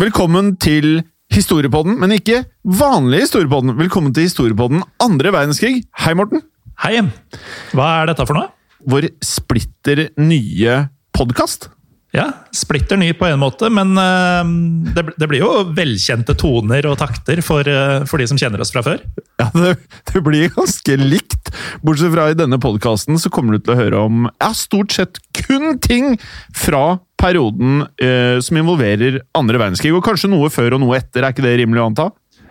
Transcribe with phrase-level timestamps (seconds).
[0.00, 3.74] Velkommen til Historiepodden, men ikke vanlig Historiepodden.
[3.76, 5.82] Velkommen til Historiepodden andre verdenskrig.
[6.00, 6.40] Hei, Morten.
[6.80, 7.02] Hei!
[7.76, 8.48] Hva er dette for noe?
[8.88, 10.78] Vår splitter nye
[11.12, 11.68] podkast.
[12.16, 12.24] Ja,
[12.56, 14.48] Splitter ny på en måte, men eh,
[14.96, 18.72] det, det blir jo velkjente toner og takter for, eh, for de som kjenner oss
[18.74, 19.04] fra før.
[19.38, 19.76] Ja, det,
[20.10, 21.52] det blir ganske likt.
[21.84, 25.20] Bortsett fra i denne podkasten så kommer du til å høre om ja, stort sett
[25.36, 26.16] kun ting
[26.56, 29.92] fra perioden eh, som involverer andre verdenskrig.
[29.94, 32.10] Og kanskje noe før og noe etter, er ikke det rimelig å anta?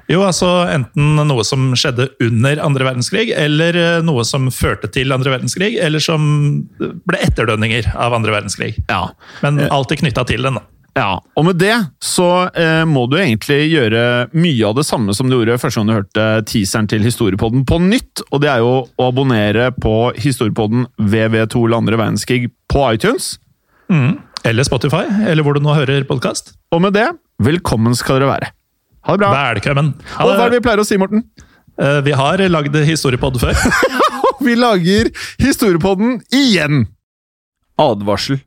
[0.10, 5.14] Jo, altså Enten noe som skjedde under andre verdenskrig, eller eh, noe som førte til
[5.14, 6.24] andre verdenskrig, eller som
[6.80, 8.74] ble etterdønninger av andre verdenskrig.
[8.90, 9.08] Ja.
[9.46, 10.58] Men alltid knytta til den.
[10.58, 10.66] da.
[10.98, 14.02] Ja, og med det så eh, må du egentlig gjøre
[14.34, 17.78] mye av det samme som du gjorde første gang du hørte teaseren til Historiepodden på
[17.84, 23.36] nytt, og det er jo å abonnere på Historiepodden VV2 eller andre verdenskrig på iTunes.
[24.48, 26.54] Eller Spotify, eller hvor du nå hører podkast.
[26.74, 27.08] Og med det,
[27.44, 28.52] velkommen skal dere være.
[29.08, 29.32] Ha det bra.
[29.54, 29.94] Velkommen.
[30.16, 30.60] Ha Og hva er det det.
[30.60, 31.24] vi pleier å si, Morten?
[31.80, 33.56] Uh, Vi har lagd historiepod før.
[34.46, 35.10] Vi lager
[35.42, 36.86] Historiepodden igjen!
[37.80, 38.40] Advarsel.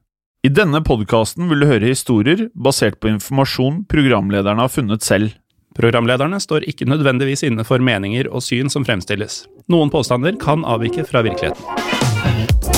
[0.45, 5.37] I denne podkasten vil du høre historier basert på informasjon programlederne har funnet selv.
[5.79, 9.45] Programlederne står ikke nødvendigvis inne for meninger og syn som fremstilles.
[9.73, 12.72] Noen påstander kan avvike fra virkeligheten.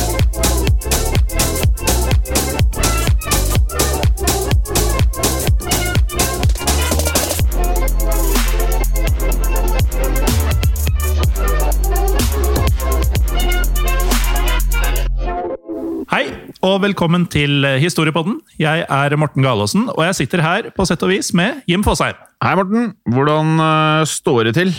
[16.64, 18.38] Og velkommen til Historiepodden.
[18.56, 22.16] Jeg er Morten Galaasen, og jeg sitter her på sett og vis med Jim Fosheim.
[22.40, 22.94] Hei, Morten.
[23.12, 24.72] Hvordan eh, står det til?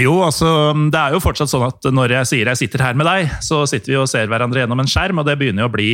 [0.00, 3.06] Jo, altså, det er jo fortsatt sånn at når jeg sier jeg sitter her med
[3.10, 5.74] deg, så sitter vi og ser hverandre gjennom en skjerm, og det begynner jo å
[5.76, 5.90] bli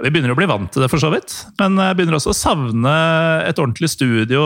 [0.00, 1.34] vi begynner å bli vant til det, for så vidt.
[1.60, 2.94] Men jeg begynner også å savne
[3.44, 4.42] et ordentlig studio,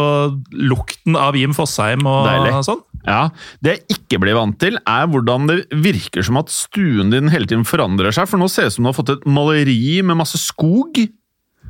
[0.50, 2.56] lukten av Jim Fosheim og Deilig.
[2.66, 2.82] sånn.
[3.04, 3.28] Ja,
[3.60, 7.48] Det jeg ikke blir vant til, er hvordan det virker som at stuen din hele
[7.48, 8.28] tiden forandrer seg.
[8.30, 11.02] For nå ser det ut som du har fått et maleri med masse skog.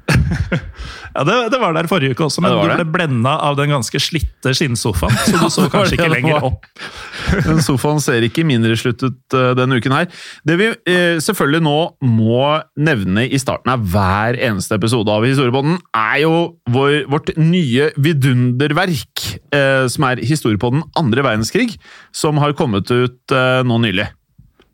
[1.15, 3.71] Ja, det, det var der forrige uke også, men Ja, du ble blenda av den
[3.71, 6.67] ganske slitte skinnsofaen, så du så kanskje ikke lenger opp.
[7.47, 10.09] Den sofaen ser ikke mindre slutt ut uh, denne uken her.
[10.47, 11.77] Det vi uh, selvfølgelig nå
[12.11, 12.41] må
[12.75, 16.35] nevne i starten av hver eneste episode av Historiepodden, er jo
[16.75, 21.79] vår, vårt nye vidunderverk, uh, som er Historiepodden andre verdenskrig,
[22.15, 24.11] som har kommet ut nå nylig.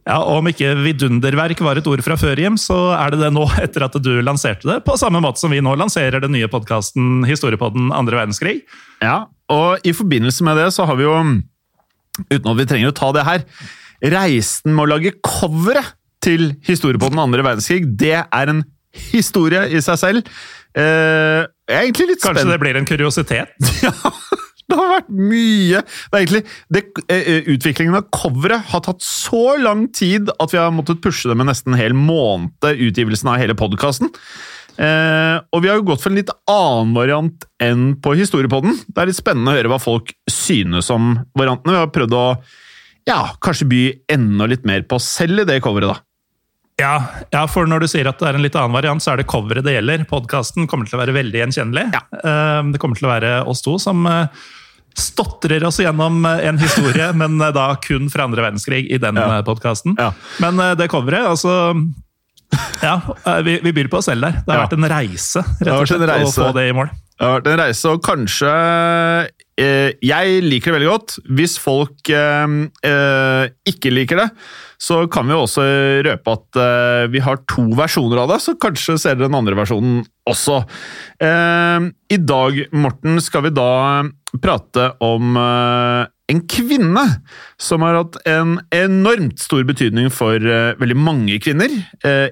[0.09, 3.33] Ja, og Om ikke vidunderverk var et ord fra før, Jim, så er det det
[3.37, 4.78] nå etter at du lanserte det.
[4.87, 8.61] På samme måte som vi nå lanserer den nye podkasten Historiepodden andre verdenskrig.
[9.05, 11.15] Ja, og i forbindelse med det så har vi jo,
[12.31, 13.47] uten at vi trenger å ta det her,
[14.00, 18.62] reisen med å lage coveret til historiepodden andre verdenskrig, det er en
[19.11, 20.32] historie i seg selv.
[20.77, 23.56] Eh, jeg er egentlig litt Kanskje det blir en kuriositet?
[23.87, 23.93] Ja,
[24.70, 25.82] det har vært mye.
[25.82, 26.42] Det er egentlig,
[26.72, 31.31] det, eh, utviklingen av coveret har tatt så lang tid at vi har måttet pushe
[31.31, 34.12] det med nesten en hel måned utgivelsen av hele podkasten.
[34.81, 38.78] Eh, og vi har jo gått for en litt annen variant enn på Historiepodden.
[38.88, 41.75] Det er litt spennende å høre hva folk synes om variantene.
[41.75, 42.26] Vi har prøvd å
[43.08, 43.82] ja, kanskje by
[44.12, 45.99] enda litt mer på oss selv i det coveret, da.
[46.81, 46.94] Ja,
[47.34, 49.28] ja, for når du sier at det er en litt annen variant, så er det
[49.28, 50.06] coveret det gjelder.
[50.08, 51.87] Podkasten kommer til å være veldig gjenkjennelig.
[51.93, 54.46] Eh, Det kommer til å være oss to som eh,
[55.00, 59.19] stotrer oss gjennom eh, en historie, men eh, da kun fra andre verdenskrig i den
[59.20, 59.41] Ja.
[59.47, 59.97] podkasten.
[59.99, 60.12] Ja.
[60.43, 61.56] Men eh, det coveret, altså
[62.82, 64.41] Ja, eh, vi, vi byr på oss selv der.
[64.47, 66.91] Det har vært en reise, rett og slett, å få det i mål.
[67.20, 68.50] Det har vært en reise, og kanskje
[69.61, 71.17] eh, jeg liker det veldig godt.
[71.37, 72.55] Hvis folk eh,
[72.88, 74.25] eh, ikke liker det,
[74.81, 75.67] så kan vi også
[76.06, 79.58] røpe at eh, vi har to versjoner av det, så kanskje ser dere den andre
[79.58, 79.99] versjonen
[80.32, 80.62] også.
[81.20, 83.69] Eh, I dag, Morten, skal vi da
[84.40, 87.05] prate om eh, en kvinne
[87.61, 91.75] som har hatt en enormt stor betydning for veldig mange kvinner.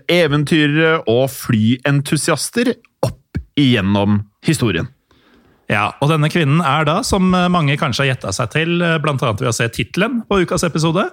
[0.09, 2.73] eventyrere og flyentusiaster
[3.05, 4.91] opp igjennom historien.
[5.69, 9.43] Ja, og denne kvinnen er da, som mange kanskje har gjetta seg til, blant annet
[9.43, 11.11] ved å se tittelen på ukas episode,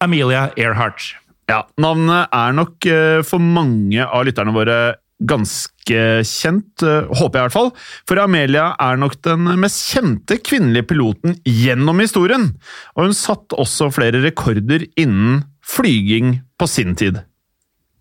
[0.00, 1.12] Amelia Earhart.
[1.50, 4.80] Ja, Navnet er nok eh, for mange av lytterne våre
[5.20, 7.72] ganske kjent, eh, håper jeg i hvert fall.
[8.08, 12.52] For Amelia er nok den mest kjente kvinnelige piloten gjennom historien.
[12.96, 17.20] Og hun satte også flere rekorder innen flyging på sin tid.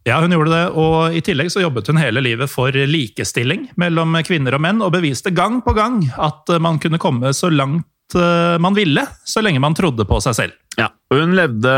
[0.10, 4.18] Ja, hun gjorde det, og i tillegg så jobbet hun hele livet for likestilling mellom
[4.26, 8.58] kvinner og menn, og beviste gang på gang at man kunne komme så langt eh,
[8.58, 10.54] man ville, så lenge man trodde på seg selv.
[10.80, 11.74] Ja, hun levde,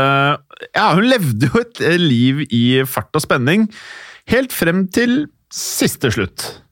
[0.70, 3.68] ja, hun levde jo et liv i fart og spenning,
[4.32, 6.62] helt frem til siste slutt.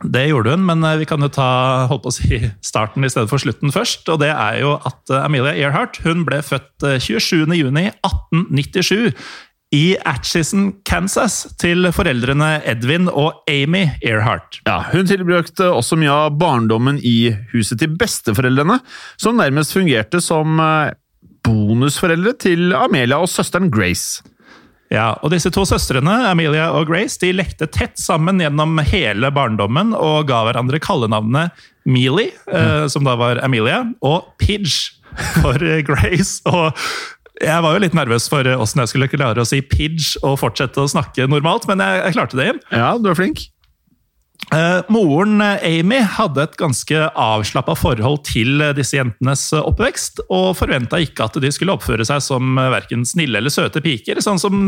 [0.00, 1.50] Det gjorde hun, men eh, vi kan jo ta
[1.90, 4.06] holdt på å si, starten i stedet for slutten først.
[4.14, 9.10] og det er jo at eh, Amelia Earhart hun ble født 27.6.1897
[9.70, 14.58] i Atchison, Kansas, til foreldrene Edvin og Amy Earhart.
[14.66, 18.80] Ja, Hun tilbrakte også mye av barndommen i huset til besteforeldrene,
[19.20, 20.90] som nærmest fungerte som eh,
[21.46, 24.24] bonusforeldre til Amelia og søsteren Grace.
[24.90, 29.94] Ja, og Disse to søstrene Amelia og Grace, de lekte tett sammen gjennom hele barndommen
[29.94, 31.54] og ga hverandre kallenavnet
[31.86, 34.96] Mealy, eh, som da var Amelia, og Pidge
[35.38, 36.42] for Grace.
[36.50, 36.74] og
[37.40, 40.82] jeg var jo litt nervøs for åssen jeg skulle klare å si pidge og fortsette
[40.82, 42.50] å snakke normalt, men jeg, jeg klarte det.
[42.74, 43.46] Ja, du er flink.
[44.50, 51.28] Uh, moren Amy hadde et ganske avslappa forhold til disse jentenes oppvekst, og forventa ikke
[51.28, 54.64] at de skulle oppføre seg som verken snille eller søte piker, sånn som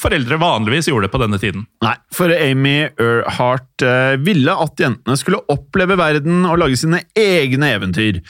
[0.00, 1.66] foreldre vanligvis gjorde på denne tiden.
[1.84, 3.84] Nei, for Amy Earhart
[4.24, 8.22] ville at jentene skulle oppleve verden og lage sine egne eventyr.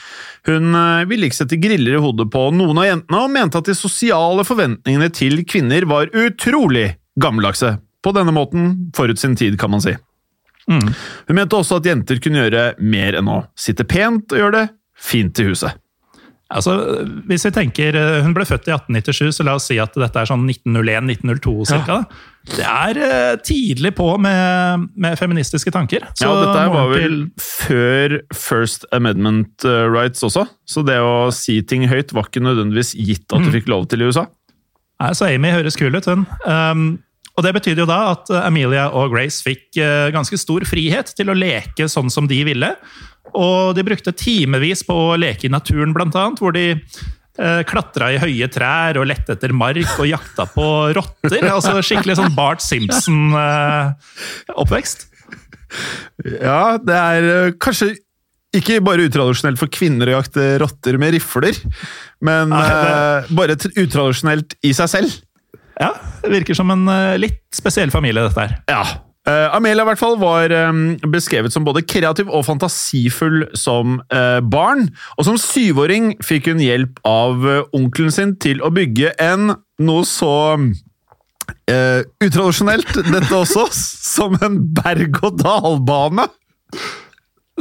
[0.47, 0.75] Hun
[1.07, 4.43] ville ikke sette griller i hodet på noen av jentene, og mente at de sosiale
[4.47, 6.89] forventningene til kvinner var utrolig
[7.19, 7.77] gammeldagse.
[8.03, 9.95] På denne måten forut sin tid, kan man si.
[10.67, 10.87] Mm.
[11.29, 14.65] Hun mente også at jenter kunne gjøre mer enn å sitte pent og gjøre det
[14.97, 15.77] fint i huset.
[16.47, 16.73] Altså,
[17.27, 20.29] hvis vi tenker, Hun ble født i 1897, så la oss si at dette er
[20.29, 21.79] sånn 1901-1902 ca.
[21.83, 21.97] Ja.
[22.47, 26.05] Det er uh, tidlig på med, med feministiske tanker.
[26.15, 31.59] Så ja, dette var vel før First Amendment uh, rights også, så det å si
[31.67, 33.55] ting høyt var ikke nødvendigvis gitt at du mm.
[33.57, 34.23] fikk lov til i USA.
[35.03, 36.23] Nei, så Amy høres kul ut, hun.
[36.47, 36.87] Um,
[37.37, 41.13] og Det betydde jo da at eh, Amelia og Grace fikk eh, ganske stor frihet
[41.17, 42.69] til å leke sånn som de ville.
[43.37, 48.11] Og de brukte timevis på å leke i naturen, blant annet, hvor de eh, klatra
[48.15, 50.67] i høye trær og lette etter mark og jakta på
[50.97, 51.45] rotter.
[51.55, 54.99] altså Skikkelig sånn Bart Simpson-oppvekst.
[56.41, 57.93] ja, det er kanskje
[58.57, 61.53] ikke bare utradisjonelt for kvinner å jakte rotter med rifler,
[62.23, 62.61] men ja,
[63.27, 63.35] det...
[63.37, 65.26] bare utradisjonelt i seg selv.
[65.81, 65.91] Ja,
[66.23, 68.55] det virker som en uh, litt spesiell familie, dette her.
[68.71, 68.83] Ja.
[69.27, 74.39] Uh, Amelia i hvert fall var um, beskrevet som både kreativ og fantasifull som uh,
[74.39, 74.87] barn.
[75.17, 77.43] Og som syvåring fikk hun hjelp av
[77.75, 79.51] onkelen sin til å bygge en
[79.83, 80.35] noe så
[81.67, 86.25] utradisjonelt, dette også, som en berg-og-dal-bane.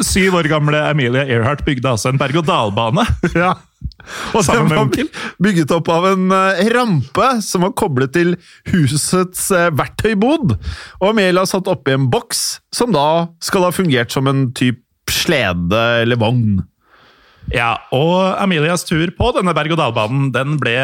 [0.07, 3.07] Syv år gamle Amelia Earhart bygde altså en berg-og-dal-bane.
[3.35, 3.57] Ja.
[4.37, 4.91] Og den var
[5.43, 8.37] bygget opp av en uh, rampe som var koblet til
[8.71, 10.55] husets uh, verktøybod.
[11.01, 15.83] Og Amelia satt oppi en boks som da skal ha fungert som en type slede
[16.03, 16.61] eller vogn.
[17.55, 20.75] Ja, og Amelias tur på denne berg-og-dal-banen den ble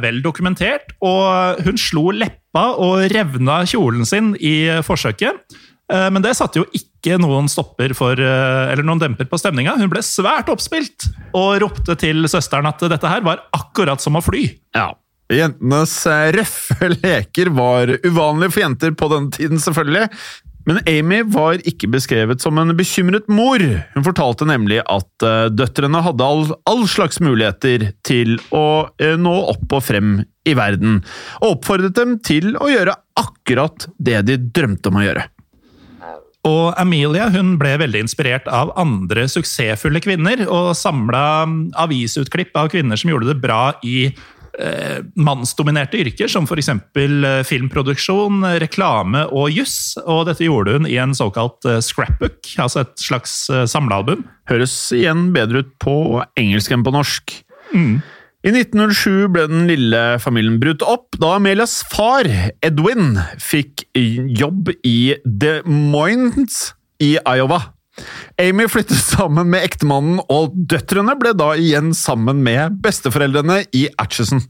[0.00, 0.94] vel dokumentert.
[1.04, 5.44] Og hun slo leppa og revna kjolen sin i forsøket.
[5.92, 9.76] Eh, men det satte jo ikke noen stopper for, eh, eller noen demper på stemninga.
[9.78, 14.24] Hun ble svært oppspilt og ropte til søsteren at dette her var akkurat som å
[14.24, 14.48] fly.
[14.76, 14.90] Ja.
[15.32, 20.10] Jentenes eh, røffe leker var uvanlige for jenter på den tiden, selvfølgelig.
[20.66, 23.62] Men Amy var ikke beskrevet som en bekymret mor.
[23.94, 29.84] Hun fortalte nemlig at døtrene hadde all, all slags muligheter til å nå opp og
[29.86, 31.04] frem i verden,
[31.38, 35.28] og oppfordret dem til å gjøre akkurat det de drømte om å gjøre.
[36.46, 41.24] Og Amelia hun ble veldig inspirert av andre suksessfulle kvinner, og samla
[41.82, 46.70] avisutklipp av kvinner som gjorde det bra i eh, mannsdominerte yrker, som f.eks.
[46.70, 49.96] Eh, filmproduksjon, reklame og juss.
[50.04, 54.22] Og dette gjorde hun i en såkalt eh, scrapbook, altså et slags eh, samlealbum.
[54.50, 55.96] Høres igjen bedre ut på
[56.38, 57.40] engelsk enn på norsk.
[57.74, 57.98] Mm.
[58.46, 62.28] I 1907 ble den lille familien brutt opp da Amelias far,
[62.62, 63.82] Edwin, fikk
[64.38, 66.60] jobb i Des Moines
[67.02, 67.58] i Iowa.
[68.38, 74.44] Amy flyttet sammen med ektemannen, og døtrene ble da igjen sammen med besteforeldrene i Atchison.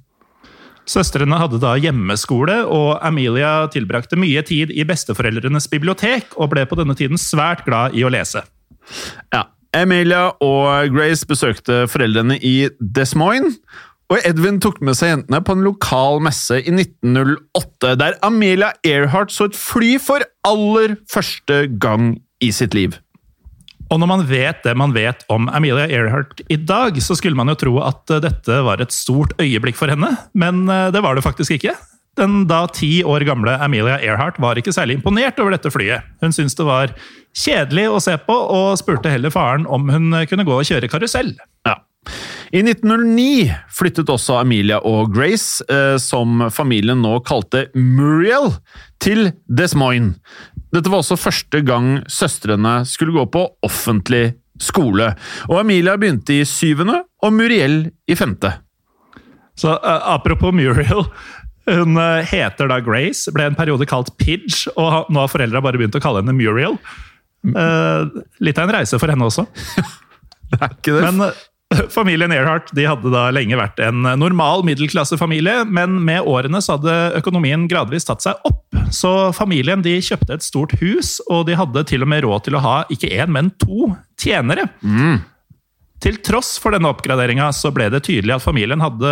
[0.85, 6.76] Søstrene hadde da hjemmeskole, og Amelia tilbrakte mye tid i besteforeldrenes bibliotek, og ble på
[6.76, 8.45] denne tiden svært glad i å lese.
[9.33, 13.59] Ja, Amelia og Grace besøkte foreldrene i Des Moines,
[14.13, 19.35] og Edwin tok med seg jentene på en lokal messe i 1908, der Amelia Earhart
[19.35, 22.95] så et fly for aller første gang i sitt liv.
[23.91, 27.51] Og når man vet det man vet om Amelia Earhart i dag, så skulle man
[27.51, 31.19] jo tro at eh, dette var et stort øyeblikk for henne, men eh, det var
[31.19, 31.75] det faktisk ikke.
[32.17, 36.07] Den da ti år gamle Amelia Earhart var ikke særlig imponert over dette flyet.
[36.23, 36.95] Hun syntes det var
[37.37, 41.35] kjedelig å se på, og spurte heller faren om hun kunne gå og kjøre karusell.
[41.67, 41.81] Ja.
[42.55, 48.53] I 1909 flyttet også Amelia og Grace, eh, som familien nå kalte Muriel,
[49.03, 50.15] til Des Moines.
[50.75, 55.11] Dette var også første gang søstrene skulle gå på offentlig skole,
[55.50, 58.53] og Amelia begynte i syvende og Muriel i femte.
[59.57, 61.07] Så uh, Apropos Muriel.
[61.67, 65.81] Hun uh, heter da Grace, ble en periode kalt Pidge, og nå har foreldra bare
[65.81, 66.79] begynt å kalle henne Muriel.
[67.47, 68.07] Uh,
[68.43, 69.47] litt av en reise for henne også.
[70.53, 71.11] det er ikke det.
[71.11, 71.37] Men
[71.96, 76.96] Familien Earhart de hadde da lenge vært en normal middelklassefamilie, men med årene så hadde
[77.18, 78.64] økonomien gradvis tatt seg opp.
[78.94, 82.58] Så familien de kjøpte et stort hus, og de hadde til og med råd til
[82.58, 84.68] å ha ikke én, men to tjenere.
[84.82, 85.25] Mm.
[86.04, 89.11] Til tross for denne oppgraderinga ble det tydelig at familien hadde,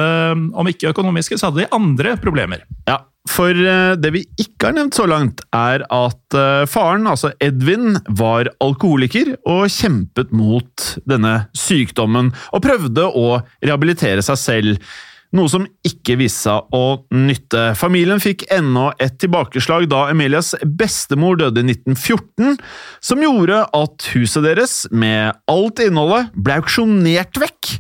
[0.53, 2.63] om ikke økonomiske, så hadde de andre problemer.
[2.87, 3.01] Ja,
[3.31, 7.97] for eh, det vi ikke har nevnt så langt, er at eh, faren, altså Edvin,
[8.21, 14.95] var alkoholiker og kjempet mot denne sykdommen, og prøvde å rehabilitere seg selv.
[15.35, 16.85] Noe som ikke viste seg å
[17.17, 17.73] nytte.
[17.81, 22.61] Familien fikk ennå et tilbakeslag da Emilias bestemor døde i 1914,
[23.03, 27.73] som gjorde at huset deres, med alt innholdet, ble auksjonert vekk.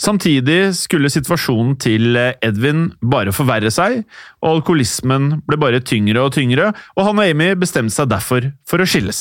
[0.00, 4.00] Samtidig skulle situasjonen til Edvin bare forverre seg,
[4.40, 8.80] og alkoholismen ble bare tyngre og tyngre, og han og Amy bestemte seg derfor for
[8.80, 9.20] å skilles.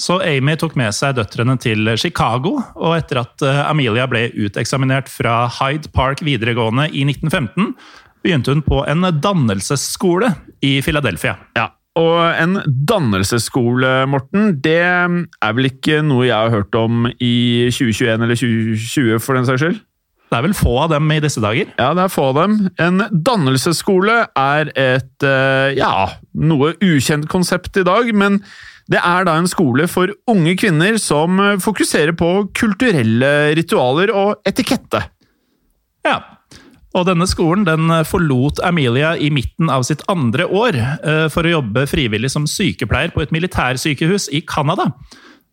[0.00, 5.08] Så Amy tok med seg døtrene til Chicago, og etter at eh, Amelia ble uteksaminert
[5.12, 7.72] fra Hyde Park videregående i 1915,
[8.24, 11.36] begynte hun på en dannelsesskole i Philadelphia.
[11.56, 17.68] Ja, og en dannelsesskole, Morten, det er vel ikke noe jeg har hørt om i
[17.72, 19.78] 2021 eller 2020, for den saks skyld?
[20.26, 21.70] Det er vel få av dem i disse dager?
[21.78, 22.56] Ja, det er få av dem.
[22.82, 25.92] En dannelsesskole er et eh, ja,
[26.34, 28.40] noe ukjent konsept i dag, men
[28.90, 35.00] det er da en skole for unge kvinner som fokuserer på kulturelle ritualer og etikette.
[36.06, 36.20] Ja,
[36.96, 41.58] og denne skolen den forlot Amelia i midten av sitt andre år eh, for å
[41.58, 44.90] jobbe frivillig som sykepleier på et militærsykehus i Canada.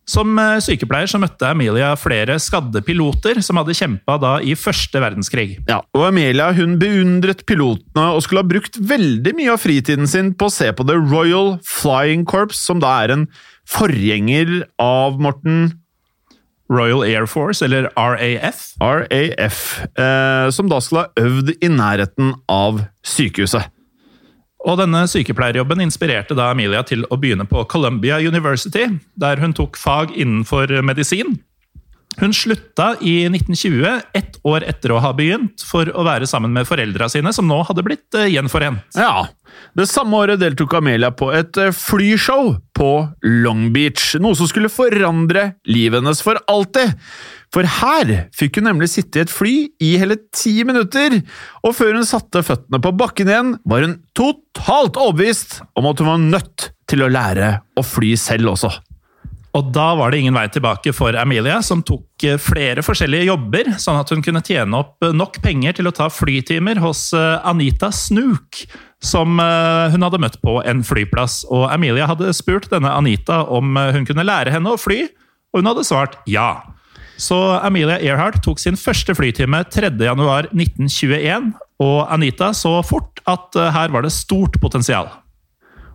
[0.08, 5.58] Som eh, sykepleier så møtte Amelia flere skadde piloter som hadde kjempa i første verdenskrig.
[5.68, 10.32] Ja, og Amelia hun beundret pilotene og skulle ha brukt veldig mye av fritiden sin
[10.36, 13.26] på å se på The Royal Flying Corps, som da er en
[13.68, 15.72] forgjenger av Morten
[16.72, 18.72] Royal Air Force, eller RAF.
[18.80, 19.62] RAF,
[19.98, 23.70] eh, som da skulle ha øvd i nærheten av sykehuset.
[24.64, 28.86] Og denne sykepleierjobben inspirerte da Amelia til å begynne på Columbia University,
[29.20, 31.36] der hun tok fag innenfor medisin.
[32.20, 36.68] Hun slutta i 1920, ett år etter å ha begynt, for å være sammen med
[36.68, 38.86] foreldra sine, som nå hadde blitt eh, gjenforent.
[38.96, 39.26] Ja,
[39.74, 42.90] Det samme året deltok Amelia på et eh, flyshow på
[43.26, 46.94] Long Beach, noe som skulle forandre livet hennes for alltid.
[47.54, 51.20] For her fikk hun nemlig sitte i et fly i hele ti minutter,
[51.66, 56.10] og før hun satte føttene på bakken igjen, var hun totalt overbevist om at hun
[56.12, 58.70] var nødt til å lære å fly selv også.
[59.54, 63.74] Og da var det ingen vei tilbake for Amelia, som tok eh, flere forskjellige jobber,
[63.82, 67.90] sånn at hun kunne tjene opp eh, nok penger til å ta flytimer hos Anita
[67.94, 68.64] Snook,
[69.04, 71.42] som hun hadde møtt på en flyplass.
[71.52, 75.04] Og Amelia hadde spurt denne Anita om hun kunne lære henne å fly,
[75.52, 76.62] og hun hadde svart ja.
[77.20, 81.52] Så Amelia Earhart tok sin første flytime 3.1.1921,
[81.84, 85.12] og Anita så fort at her var det stort potensial.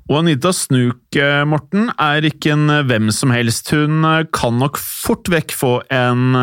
[0.09, 3.69] Og Anita Snook, eh, Morten, er ikke en eh, hvem som helst.
[3.69, 6.33] Hun eh, kan nok fort vekk få en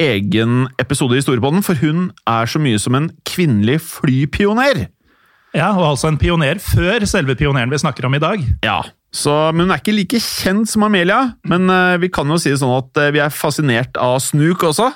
[0.00, 4.86] egen episode i Historiepodden, for hun er så mye som en kvinnelig flypioner.
[5.56, 8.42] Ja, og altså en pioner før selve pioneren vi snakker om i dag.
[8.64, 8.80] Ja,
[9.10, 11.66] så, men Hun er ikke like kjent som Amelia, men
[11.98, 14.86] vi kan jo si det sånn at vi er fascinert av Snook også.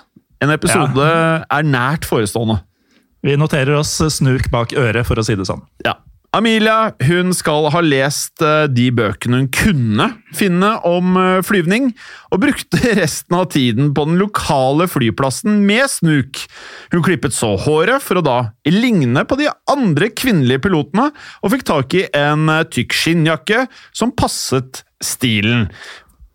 [0.45, 1.41] En episode ja.
[1.51, 2.61] er nært forestående.
[3.25, 5.65] Vi noterer oss Snook bak øret, for å si det sånn.
[5.83, 5.97] Ja.
[6.35, 11.93] Amelia hun skal ha lest eh, de bøkene hun kunne finne om eh, flyvning,
[12.35, 16.43] og brukte resten av tiden på den lokale flyplassen med snuk.
[16.91, 21.69] Hun klippet så håret for å da ligne på de andre kvinnelige pilotene, og fikk
[21.71, 25.69] tak i en eh, tykk skinnjakke som passet stilen.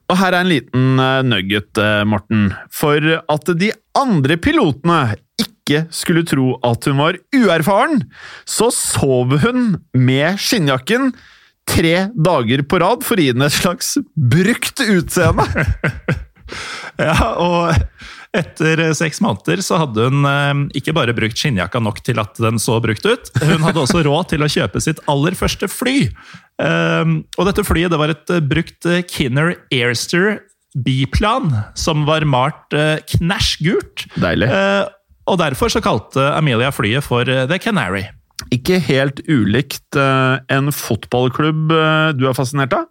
[0.10, 1.78] Og her er en liten nugget,
[2.10, 2.48] Morten.
[2.74, 3.68] For at de
[4.00, 5.20] andre pilotene
[5.70, 8.02] ikke skulle tro at hun var uerfaren,
[8.50, 11.14] så sov hun med skinnjakken
[11.70, 15.46] tre dager på rad for å gi den et slags brukt utseende.
[17.10, 17.78] ja, og
[18.36, 22.62] etter seks måneder så hadde hun eh, ikke bare brukt skinnjakka nok til at den
[22.62, 25.98] så brukt ut, hun hadde også råd til å kjøpe sitt aller første fly.
[26.62, 30.40] Eh, og dette flyet det var et brukt Kinner Airster
[30.78, 34.06] biplan som var malt eh, knæsj gult.
[34.22, 34.50] Deilig.
[35.30, 38.08] Og derfor så kalte Amelia flyet for eh, The Canary.
[38.56, 42.88] Ikke helt ulikt uh, en fotballklubb uh, du er fascinert av?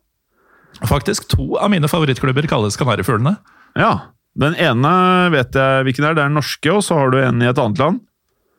[0.87, 3.39] Faktisk to av mine favorittklubber kalles Kanarifuglene.
[3.79, 4.13] Ja.
[4.39, 4.93] Den ene
[5.35, 6.15] vet jeg hvilken er.
[6.15, 8.03] Det er den norske, og så har du en i et annet land.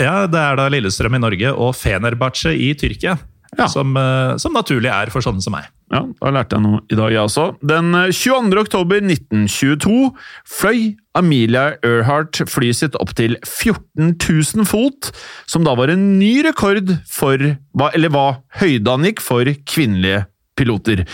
[0.01, 3.17] Ja, Det er da Lillestrøm i Norge og Fenerbahçe i Tyrkia.
[3.58, 3.65] Ja.
[3.72, 5.70] Som, uh, som naturlig er for sånne som meg.
[5.89, 7.46] Ja, da lærte jeg noe i dag, jeg også.
[7.65, 8.53] Den 22.
[8.53, 10.12] Eh, oktober 1922
[10.46, 10.82] fløy
[11.18, 15.10] Amelia Earhart flyet sitt opp til 14 000 fot,
[15.50, 17.41] som da var en ny rekord for
[17.89, 18.27] Eller hva
[18.62, 20.27] høydeangikk for kvinnelige
[20.60, 21.06] piloter.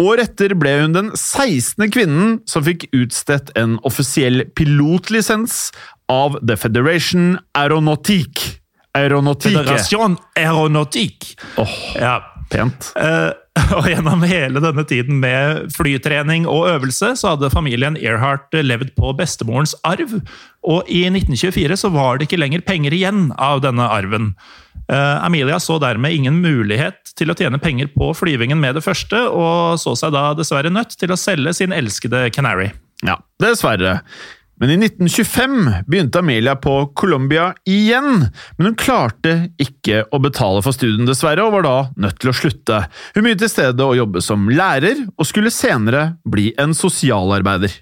[0.00, 1.90] Året etter ble hun den 16.
[1.92, 5.70] kvinnen som fikk utstedt en offisiell pilotlisens
[6.12, 8.61] av The Federation Aeronautique.
[8.98, 9.56] Aeronautique.
[9.56, 11.36] Federation Aeronautique.
[11.56, 12.20] Oh, ja.
[12.52, 12.92] Pent.
[12.96, 13.32] Uh,
[13.76, 19.12] Og gjennom hele denne tiden med flytrening og øvelse, så hadde familien Earhart levd på
[19.18, 20.14] bestemorens arv.
[20.64, 24.32] Og i 1924 så var det ikke lenger penger igjen av denne arven.
[24.88, 29.20] Uh, Amelia så dermed ingen mulighet til å tjene penger på flyvingen med det første,
[29.28, 32.70] og så seg da dessverre nødt til å selge sin elskede Canary.
[33.04, 34.00] Ja, dessverre.
[34.62, 40.76] Men i 1925 begynte Amelia på Colombia igjen, men hun klarte ikke å betale for
[40.76, 42.76] studien, dessverre, og var da nødt til å slutte.
[43.16, 47.74] Hun begynte i stedet å jobbe som lærer, og skulle senere bli en sosialarbeider.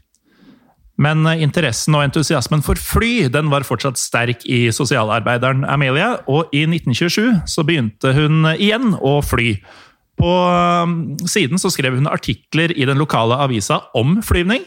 [1.05, 6.49] Men eh, interessen og entusiasmen for fly den var fortsatt sterk i sosialarbeideren Amelia, og
[6.57, 9.51] i 1927 så begynte hun igjen å fly.
[10.17, 10.97] På eh,
[11.29, 14.65] siden så skrev hun artikler i den lokale avisa om flyvning,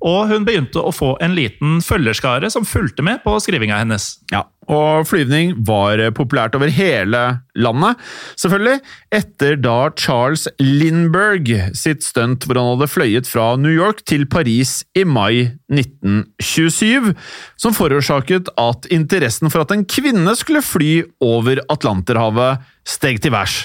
[0.00, 4.14] og hun begynte å få en liten følgerskare som fulgte med på skrivinga hennes.
[4.32, 7.22] Ja, og flyvning var populært over hele
[7.58, 7.98] landet,
[8.40, 8.78] selvfølgelig,
[9.16, 14.80] etter da Charles Lindberg sitt stunt hvor han hadde fløyet fra New York til Paris
[14.94, 17.12] i mai 1927,
[17.60, 20.92] som forårsaket at interessen for at en kvinne skulle fly
[21.24, 23.60] over Atlanterhavet, steg til værs.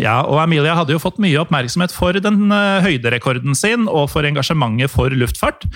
[0.00, 4.24] Ja, og Amelia hadde jo fått mye oppmerksomhet for den uh, høyderekorden sin og for
[4.24, 5.66] engasjementet for luftfart.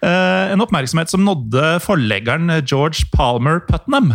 [0.00, 4.14] Uh, en oppmerksomhet som nådde forleggeren George Palmer Putnam,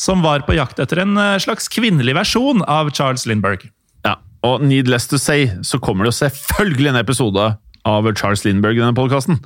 [0.00, 3.68] som var på jakt etter en uh, slags kvinnelig versjon av Charles Lindberg.
[4.06, 7.50] Ja, og needless to say så kommer det jo selvfølgelig en episode
[7.86, 9.42] av Charles Lindberg i denne podkasten.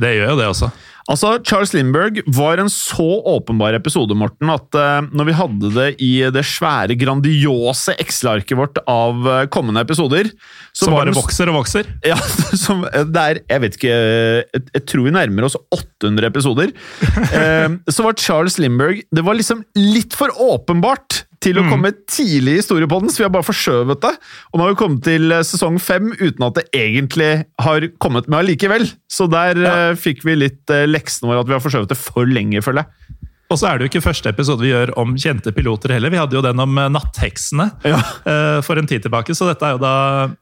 [0.00, 0.72] Det gjør jo det også.
[1.06, 5.88] Altså, Charles Lindberg var en så åpenbar episode, Morten, at uh, når vi hadde det
[6.02, 10.32] i det svære, grandiose Excel-arket vårt av uh, kommende episoder
[10.74, 11.86] Så bare vokser og vokser?
[12.10, 12.18] Ja,
[12.58, 16.74] som, det er Jeg vet ikke jeg, jeg, tror vi nærmer oss 800 episoder.
[17.06, 21.70] uh, så var Charles Lindberg Det var liksom litt for åpenbart til å mm.
[21.72, 24.12] komme tidlig i historiepodden, så vi har bare forskjøvet det.
[24.50, 27.30] Og nå har vi kommet til eh, sesong fem uten at det egentlig
[27.62, 28.88] har kommet med allikevel.
[29.10, 29.74] Så der ja.
[29.90, 32.84] uh, fikk vi litt uh, leksen vår at vi har forskjøvet det for lenge, føler
[32.84, 33.12] jeg.
[33.46, 36.10] Og så er det jo ikke første episode vi gjør om kjente piloter heller.
[36.10, 38.00] Vi hadde jo den om nattheksene ja.
[38.26, 39.94] uh, for en tid tilbake, så dette er jo da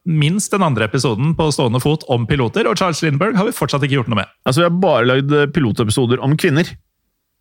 [0.09, 2.71] minst den andre episoden på stående fot om piloter.
[2.71, 4.33] Og Charles Lindberg har vi fortsatt ikke gjort noe med.
[4.49, 6.71] Altså, Vi har bare lagd pilotepisoder om kvinner.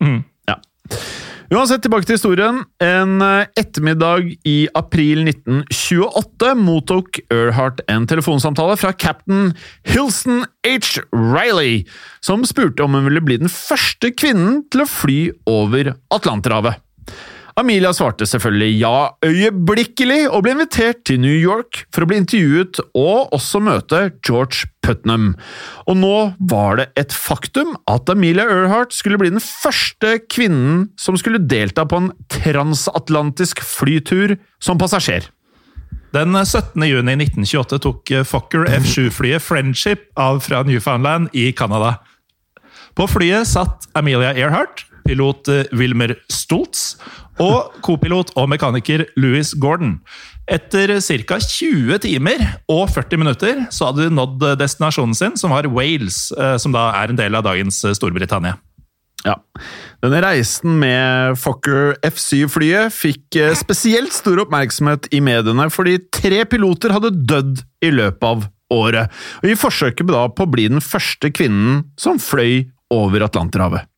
[0.04, 0.20] Mm.
[0.50, 0.60] Ja.
[1.54, 2.56] Uansett, tilbake til historien.
[2.82, 9.52] En eh, ettermiddag i april 1928 mottok Earhart en telefonsamtale fra cap'n
[9.86, 11.04] Hilson H.
[11.14, 11.84] Riley,
[12.24, 16.82] som spurte om hun ville bli den første kvinnen til å fly over Atlanterhavet.
[17.54, 22.80] Amelia svarte selvfølgelig ja øyeblikkelig, og ble invitert til New York for å bli intervjuet
[22.98, 25.36] og også møte George Putnam.
[25.86, 26.16] Og nå
[26.50, 31.86] var det et faktum at Amelia Earhart skulle bli den første kvinnen som skulle delta
[31.86, 35.30] på en transatlantisk flytur som passasjer.
[36.14, 36.82] Den 17.
[36.86, 42.00] juni 1928 tok Fokker F7-flyet Friendship av fra Newfoundland i Canada.
[42.98, 46.94] På flyet satt Amelia Earhart, pilot Wilmer Stoltz
[47.42, 49.98] og kopilot og mekaniker Louis Gordon.
[50.44, 51.38] Etter ca.
[51.40, 56.56] 20 timer og 40 minutter så hadde de nådd destinasjonen sin, som var Wales, eh,
[56.60, 58.58] som da er en del av dagens Storbritannia.
[59.24, 59.38] Ja.
[60.04, 66.92] Denne reisen med Fokker F7-flyet fikk eh, spesielt stor oppmerksomhet i mediene fordi tre piloter
[66.92, 71.84] hadde dødd i løpet av året, og i forsøket på å bli den første kvinnen
[72.00, 73.88] som fløy over Atlanterhavet.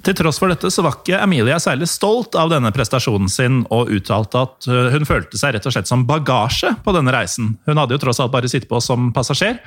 [0.00, 3.90] Til tross for dette så var ikke Amelia særlig stolt av denne prestasjonen sin, og
[3.92, 7.54] uttalte at øh, hun følte seg rett og slett som bagasje på denne reisen.
[7.68, 9.60] Hun hadde jo tross alt bare sittet på som passasjer,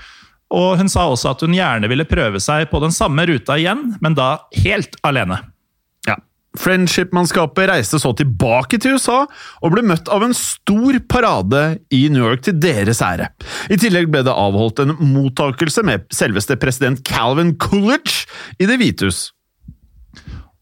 [0.54, 3.93] og hun sa også at hun gjerne ville prøve seg på den samme ruta igjen,
[4.02, 5.39] men da helt alene.
[6.08, 6.17] Ja.
[6.62, 12.26] Friendship-mannskapet reiste så tilbake til USA og ble møtt av en stor parade i New
[12.26, 13.32] York til deres ære.
[13.74, 18.28] I tillegg ble det avholdt en mottakelse med selveste president Calvin Coolidge
[18.62, 19.24] i Det hvite hus.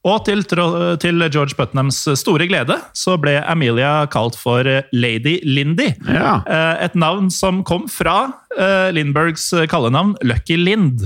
[0.02, 5.92] Og til, til, George Putnams store glede så ble Amelia kalt for Lady Lindy.
[6.10, 6.40] Ja.
[6.42, 8.16] Eh, et navn som kom fra
[8.58, 11.06] uh, Lindbergs kallenavn Lucky Lind.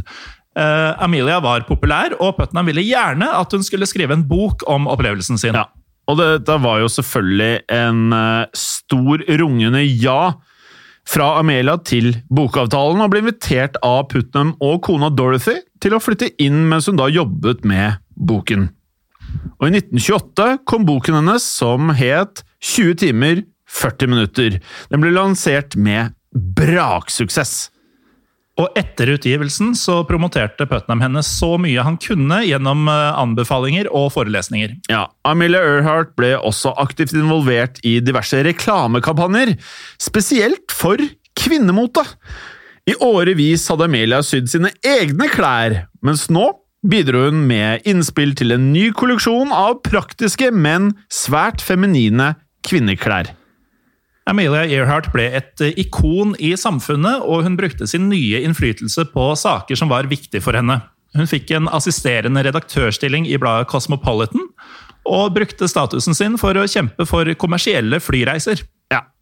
[0.56, 4.88] Uh, Amelia var populær, og Putnam ville gjerne at hun skulle skrive en bok om
[4.88, 5.60] opplevelsen sin.
[5.60, 5.68] Ja.
[6.08, 8.14] Og dette var jo selvfølgelig en
[8.56, 10.36] stor rungende ja
[11.10, 16.32] fra Amelia til bokavtalen, og ble invitert av Putnam og kona Dorothy til å flytte
[16.42, 18.70] inn mens hun da jobbet med boken.
[19.60, 24.60] Og i 1928 kom boken hennes som het 20 timer 40 minutter.
[24.92, 26.14] Den ble lansert med
[26.58, 27.70] braksuksess.
[28.56, 34.14] Og etter utgivelsen så promoterte Putnam henne så mye han kunne gjennom eh, anbefalinger og
[34.16, 34.78] forelesninger.
[34.92, 39.58] Ja, Amelia Earhart ble også aktivt involvert i diverse reklamekampanjer,
[40.00, 41.04] spesielt for
[41.36, 42.06] kvinnemote.
[42.88, 46.48] I årevis hadde Amelia sydd sine egne klær, mens nå
[46.90, 52.34] bidro hun med innspill til en ny kolleksjon av praktiske, men svært feminine
[52.66, 53.32] kvinneklær.
[54.26, 59.28] Amelia Earhart ble et eh, ikon i samfunnet, og hun brukte sin nye innflytelse på
[59.38, 60.80] saker som var viktige for henne.
[61.16, 64.50] Hun fikk en assisterende redaktørstilling i bladet Cosmopolitan,
[65.06, 68.66] og brukte statusen sin for å kjempe for kommersielle flyreiser.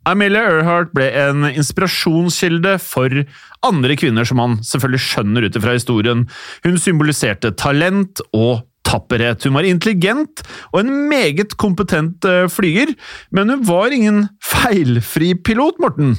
[0.10, 3.24] Amelia Earhart ble en inspirasjonskilde for
[3.64, 6.26] andre kvinner, som man selvfølgelig skjønner ut fra historien.
[6.66, 9.48] Hun symboliserte talent og tapperhet.
[9.48, 12.94] Hun var intelligent og en meget kompetent eh, flyger,
[13.32, 16.18] men hun var ingen feilfri pilot, Morten.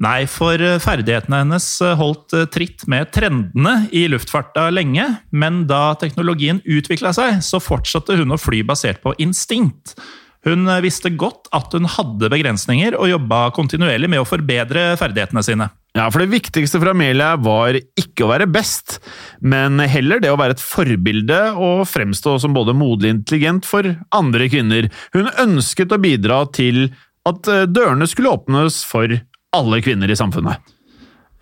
[0.00, 5.92] Nei, for eh, ferdighetene hennes eh, holdt tritt med trendene i luftfarta lenge, men da
[6.00, 9.98] teknologien utvikla seg, så fortsatte hun å fly basert på instinkt.
[10.44, 15.70] Hun visste godt at hun hadde begrensninger, og jobba kontinuerlig med å forbedre ferdighetene sine.
[15.94, 18.98] Ja, for Det viktigste for Amelia var ikke å være best,
[19.40, 23.86] men heller det å være et forbilde og fremstå som både modig og intelligent for
[24.10, 24.90] andre kvinner.
[25.14, 26.88] Hun ønsket å bidra til
[27.28, 29.14] at eh, dørene skulle åpnes for
[29.54, 30.73] alle kvinner i samfunnet.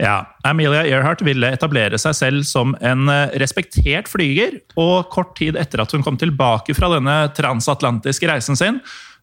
[0.03, 5.55] Ja, Amelia Earhart ville etablere seg selv som en eh, respektert flyger, og kort tid
[5.61, 8.81] etter at hun kom tilbake fra denne transatlantiske reisen sin,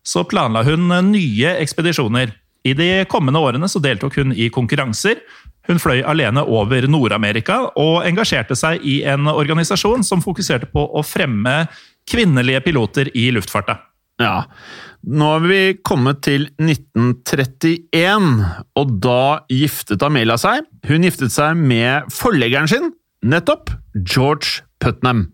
[0.07, 2.31] så planla hun eh, nye ekspedisjoner.
[2.63, 5.19] I de kommende årene så deltok hun i konkurranser.
[5.67, 11.03] Hun fløy alene over Nord-Amerika og engasjerte seg i en organisasjon som fokuserte på å
[11.03, 11.65] fremme
[12.09, 13.81] kvinnelige piloter i luftfarta.
[14.19, 14.43] Ja,
[15.07, 18.25] nå har vi kommet til 1931,
[18.75, 20.67] og da giftet Amelia seg.
[20.89, 22.91] Hun giftet seg med forleggeren sin,
[23.23, 25.29] nettopp George Putnam.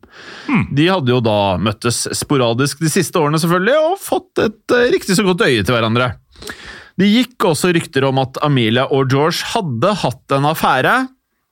[0.45, 0.67] Hmm.
[0.77, 5.17] De hadde jo da møttes sporadisk de siste årene, selvfølgelig, og fått et eh, riktig
[5.17, 6.13] så godt øye til hverandre.
[6.95, 10.95] Det gikk også rykter om at Amelia og George hadde hatt en affære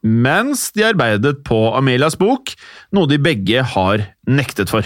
[0.03, 2.51] mens de arbeidet på Amelias bok,
[2.93, 4.85] noe de begge har nektet for.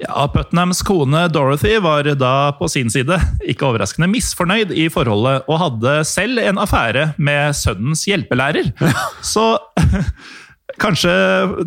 [0.00, 5.60] Ja, Putnams kone Dorothy var da på sin side ikke overraskende misfornøyd i forholdet, og
[5.60, 8.72] hadde selv en affære med sønnens hjelpelærer.
[9.20, 9.44] Så
[10.80, 11.12] Kanskje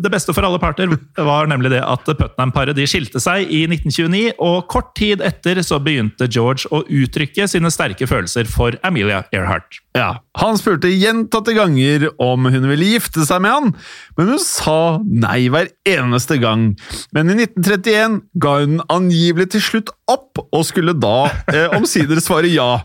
[0.02, 4.34] det beste for alle parter var nemlig det at Putnam-paret de skilte seg i 1929,
[4.42, 9.78] og kort tid etter så begynte George å uttrykke sine sterke følelser for Amelia Earhart.
[9.96, 13.70] Ja, Han spurte gjentatte ganger om hun ville gifte seg med han,
[14.18, 16.68] men hun sa nei hver eneste gang.
[17.16, 22.52] Men i 1931 ga hun angivelig til slutt opp, og skulle da eh, omsider svare
[22.52, 22.82] ja.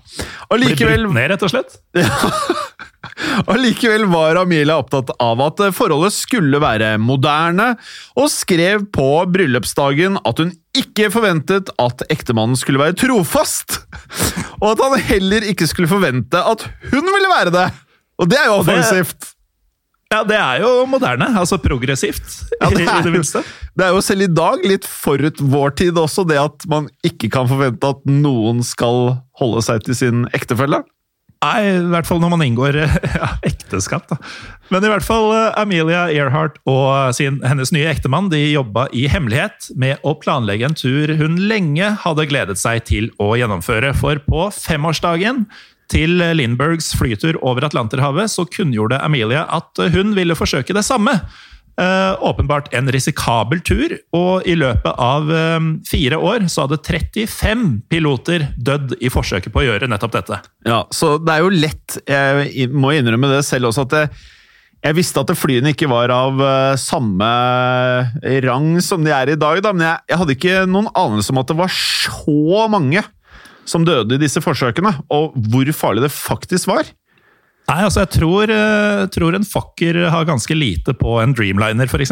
[0.51, 1.77] Allikevel Blir ned, rett og slett?
[3.51, 7.73] Allikevel var Amelia opptatt av at forholdet skulle være moderne,
[8.15, 13.81] og skrev på bryllupsdagen at hun ikke forventet at ektemannen skulle være trofast,
[14.61, 17.67] og at han heller ikke skulle forvente at hun ville være det!
[18.21, 19.31] Og det er jo offensivt!
[20.11, 21.29] Ja, det er jo moderne.
[21.39, 23.45] Altså progressivt, ja, det, er, i det minste.
[23.79, 27.29] Det er jo selv i dag litt forut vår tid også, det at man ikke
[27.31, 30.81] kan forvente at noen skal holde seg til sin ektefelle.
[31.41, 32.75] Nei, i hvert fall når man inngår
[33.21, 34.05] ja, ekteskap.
[34.11, 34.19] da.
[34.69, 39.07] Men i hvert fall eh, Amelia Earhart og sin, hennes nye ektemann de jobba i
[39.09, 43.95] hemmelighet med å planlegge en tur hun lenge hadde gledet seg til å gjennomføre.
[43.97, 45.47] For på femårsdagen
[45.91, 51.17] til Lindbergs flytur over Atlanterhavet så kunngjorde Amelia at hun ville forsøke det samme.
[51.79, 57.63] Uh, åpenbart en risikabel tur, og i løpet av uh, fire år så hadde 35
[57.89, 60.41] piloter dødd i forsøket på å gjøre nettopp dette.
[60.67, 64.03] Ja, så det er jo lett, jeg må innrømme det selv også, at det,
[64.83, 67.31] jeg visste at flyene ikke var av uh, samme
[68.45, 71.41] rang som de er i dag, da, men jeg, jeg hadde ikke noen anelse om
[71.41, 73.05] at det var så mange
[73.63, 76.89] som døde i disse forsøkene, og hvor farlig det faktisk var.
[77.71, 82.11] Nei, altså jeg tror, uh, tror en fakker har ganske lite på en Dreamliner, f.eks.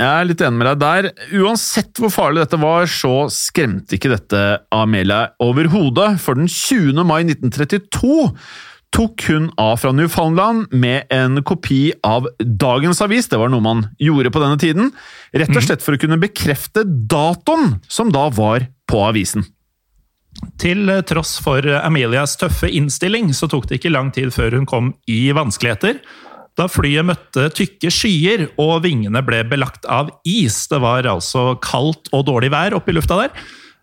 [0.00, 1.08] Jeg er litt enig med deg der.
[1.40, 6.18] Uansett hvor farlig dette var, så skremte ikke dette Amelia overhodet.
[6.20, 7.00] For den 20.
[7.08, 8.28] mai 1932
[8.92, 13.86] tok hun av fra Newfoundland med en kopi av dagens avis, det var noe man
[14.02, 14.92] gjorde på denne tiden,
[15.32, 15.66] rett og mhm.
[15.70, 19.46] slett for å kunne bekrefte datoen som da var på avisen.
[20.62, 24.92] Til tross for Amelias tøffe innstilling så tok det ikke lang tid før hun kom
[25.10, 25.98] i vanskeligheter.
[26.58, 30.66] Da flyet møtte tykke skyer og vingene ble belagt av is.
[30.68, 33.32] Det var altså kaldt og dårlig vær oppe i lufta der.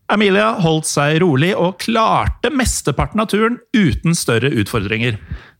[0.09, 5.19] Amelia holdt seg rolig og klarte mesteparten av turen uten større utfordringer.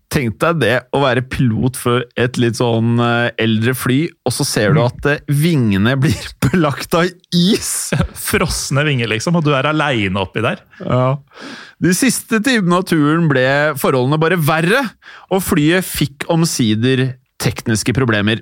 [0.10, 4.46] Tenk deg det å være pilot for et litt sånn eh, eldre fly, og så
[4.48, 4.88] ser du mm.
[4.88, 7.92] at eh, vingene blir belagt av is!
[8.30, 10.64] Frosne vinger, liksom, og du er aleine oppi der.
[10.82, 11.14] Ja.
[11.78, 13.46] De siste timene av turen ble
[13.78, 14.82] forholdene bare verre,
[15.30, 18.42] og flyet fikk omsider tekniske problemer.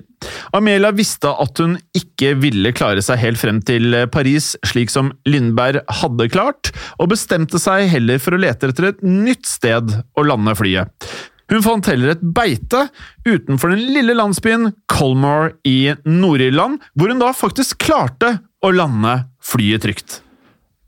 [0.56, 5.84] Amelia visste at hun ikke ville klare seg helt frem til Paris, slik som Lindberg
[6.00, 10.56] hadde klart, og bestemte seg heller for å lete etter et nytt sted å lande
[10.58, 11.10] flyet.
[11.48, 12.84] Hun fant heller et beite
[13.24, 19.86] utenfor den lille landsbyen Colmore i Nord-Irland, hvor hun da faktisk klarte å lande flyet
[19.86, 20.18] trygt.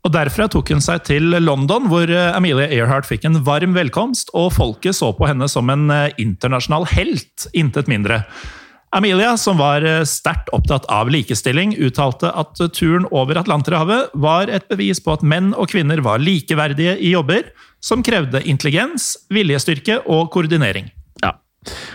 [0.01, 4.33] Og Derfra tok hun seg til London, hvor eh, Amelia Earhart fikk en varm velkomst,
[4.37, 8.23] og folket så på henne som en eh, internasjonal helt, intet mindre.
[8.91, 14.67] Amelia, som var eh, sterkt opptatt av likestilling, uttalte at turen over Atlanterhavet var et
[14.67, 17.47] bevis på at menn og kvinner var likeverdige i jobber
[17.79, 20.91] som krevde intelligens, viljestyrke og koordinering.
[21.23, 21.37] Ja.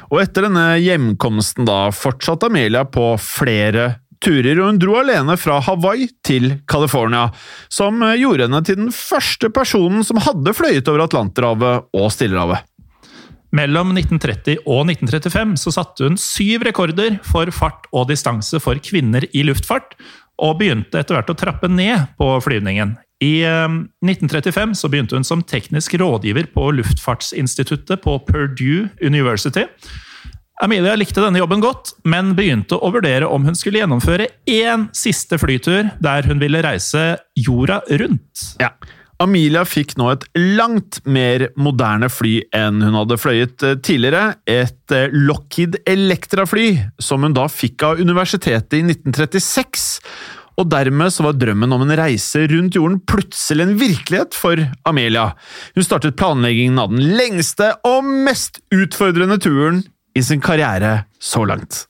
[0.09, 5.59] Og etter denne hjemkomsten da fortsatte Amelia på flere turer, og hun dro alene fra
[5.67, 7.29] Hawaii til California,
[7.69, 12.65] som eh, gjorde henne til den første personen som hadde fløyet over Atlanterhavet og Stillehavet.
[13.57, 19.25] Mellom 1930 og 1935 så satte hun syv rekorder for fart og distanse for kvinner
[19.33, 19.95] i luftfart,
[20.43, 22.97] og begynte etter hvert å trappe ned på flyvningen.
[23.25, 29.65] I 1935 eh, så begynte hun som teknisk rådgiver på Luftfartsinstituttet på Purdue University.
[30.61, 35.41] Amelia likte denne jobben godt, men begynte å vurdere om hun skulle gjennomføre én siste
[35.41, 38.45] flytur der hun ville reise jorda rundt.
[38.61, 38.75] Ja,
[39.23, 44.37] Amelia fikk nå et langt mer moderne fly enn hun hadde fløyet eh, tidligere.
[44.45, 46.69] Et eh, Lockheed Electra-fly,
[47.01, 49.87] som hun da fikk av universitetet i 1936.
[50.61, 55.31] Og dermed så var drømmen om en reise rundt jorden plutselig en virkelighet for Amelia.
[55.77, 59.85] Hun startet planleggingen av den lengste og mest utfordrende turen
[60.17, 61.87] i sin karriere så langt.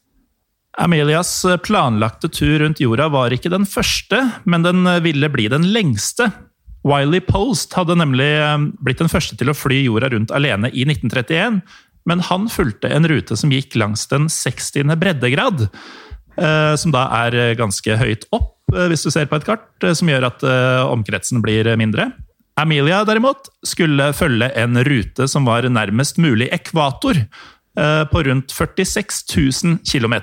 [0.79, 1.31] Amelias
[1.65, 6.29] planlagte tur rundt jorda var ikke den første, men den ville bli den lengste.
[6.87, 10.87] Wiley Post hadde nemlig eh, blitt den første til å fly jorda rundt alene i
[10.87, 11.61] 1931,
[12.07, 14.95] men han fulgte en rute som gikk langs den 60.
[15.01, 15.67] breddegrad,
[16.39, 19.67] eh, som da er ganske høyt opp, eh, hvis du ser på et kart,
[19.99, 20.47] som gjør at
[20.87, 22.13] omkretsen blir mindre.
[22.57, 27.27] Amelia derimot skulle følge en rute som var nærmest mulig ekvator,
[27.77, 30.15] på rundt 46 000 km.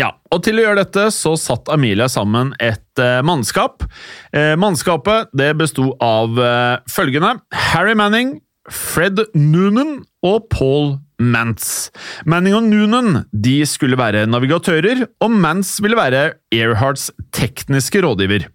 [0.00, 3.84] Ja, og til å gjøre dette så satt Amelia sammen et eh, mannskap.
[4.32, 7.34] Eh, mannskapet det besto av eh, følgende
[7.72, 8.38] Harry Manning,
[8.72, 11.92] Fred Noonan og Paul Mance.
[12.24, 16.24] Manning og Noonan de skulle være navigatører, og Mance ville være
[16.54, 18.48] Earharts tekniske rådgiver.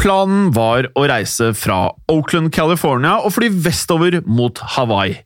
[0.00, 5.18] Planen var å reise fra Oakland, California og fly vestover mot Hawaii.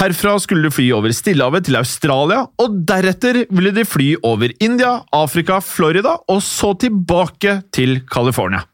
[0.00, 4.94] Herfra skulle de fly over Stillehavet til Australia, og deretter ville de fly over India,
[5.12, 8.64] Afrika, Florida og så tilbake til California.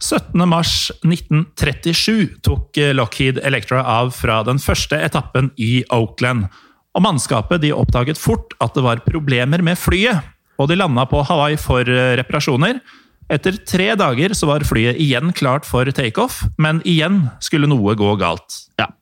[0.00, 0.40] 17.
[0.48, 6.48] mars 1937 tok Lockheed Electra av fra den første etappen i Oakland.
[6.96, 10.24] Og Mannskapet de oppdaget fort at det var problemer med flyet,
[10.56, 12.80] og de landa på Hawaii for reparasjoner.
[13.32, 18.12] Etter tre dager så var flyet igjen klart for takeoff, men igjen skulle noe gå
[18.20, 18.60] galt.
[18.78, 18.92] Ja.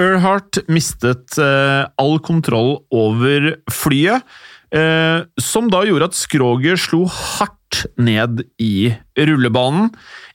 [0.00, 4.24] Earhart mistet eh, all kontroll over flyet,
[4.72, 9.92] eh, som da gjorde at skroget slo hardt ned i rullebanen.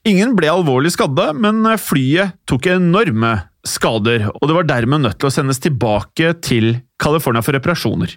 [0.08, 3.34] Ingen ble alvorlig skadde, men flyet tok enorme
[3.68, 8.14] skader, og det var dermed nødt til å sendes tilbake til California for reparasjoner.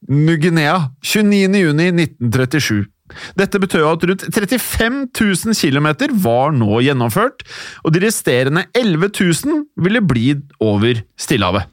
[0.08, 2.94] New-Guinea, 29.6.1937.
[3.38, 5.88] Dette betød at rundt 35 000 km
[6.24, 7.46] var nå gjennomført,
[7.86, 9.13] og de resterende 11
[9.46, 11.70] 000 ville bli over Stillehavet.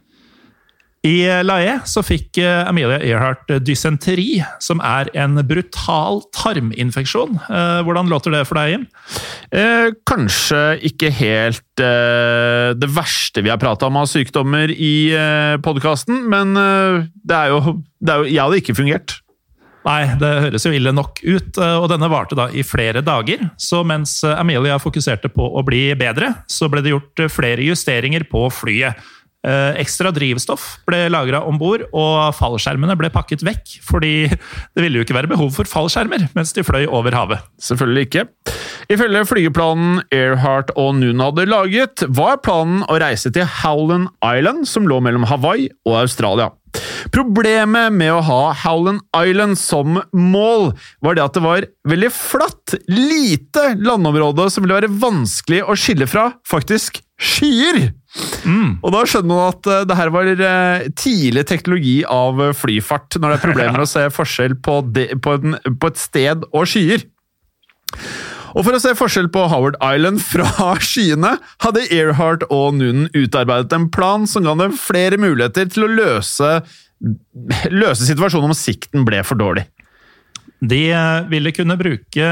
[1.02, 7.40] I Lae så fikk eh, Amelia Earhart dysenteri, som er en brutal tarminfeksjon.
[7.42, 8.84] Eh, hvordan låter det for deg, Jim?
[9.50, 10.60] Eh, kanskje
[10.92, 16.54] ikke helt eh, det verste vi har prata om av sykdommer i eh, podkasten, men
[16.54, 19.18] eh, det er, jo, det er jo Jeg hadde ikke fungert.
[19.82, 23.48] Nei, det høres jo ille nok ut, eh, og denne varte da i flere dager.
[23.58, 28.46] Så mens Amelia fokuserte på å bli bedre, så ble det gjort flere justeringer på
[28.54, 29.02] flyet.
[29.42, 33.74] Eh, ekstra drivstoff ble lagra om bord, og fallskjermene ble pakket vekk.
[33.82, 37.42] Fordi det ville jo ikke være behov for fallskjermer mens de fløy over havet.
[37.58, 38.26] Selvfølgelig ikke.
[38.92, 44.86] Ifølge flygeplanen Earhart og Nuna hadde laget, var planen å reise til Howland Island, som
[44.86, 46.52] lå mellom Hawaii og Australia.
[47.12, 50.72] Problemet med å ha Howland Island som mål,
[51.04, 56.08] var det at det var veldig flatt, lite landområde som ville være vanskelig å skille
[56.10, 57.92] fra faktisk skyer.
[58.44, 58.80] Mm.
[58.82, 63.18] Og da skjønner man at uh, det her var uh, tidlig teknologi av uh, flyfart,
[63.18, 66.46] når det er problemer med å se forskjell på, de, på, en, på, et sted
[66.50, 67.06] og skyer.
[68.52, 73.72] Og For å se forskjell på Howard Island fra skyene, hadde Earhart og Noonan utarbeidet
[73.76, 76.50] en plan som ga dem flere muligheter til å løse,
[77.72, 79.66] løse situasjonen om sikten ble for dårlig.
[80.62, 82.26] De eh, ville kunne bruke